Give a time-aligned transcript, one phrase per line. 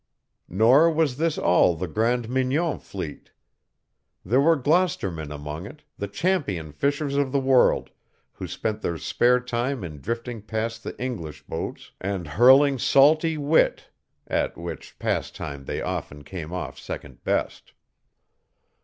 [0.49, 3.29] Nor was this all the Grande Mignon fleet.
[4.25, 7.91] There were Gloucestermen among it, the champion fishers of the world,
[8.31, 13.91] who spent their spare time in drifting past the English boats and hurling salty wit
[14.25, 17.73] at which pastime they often came off second best.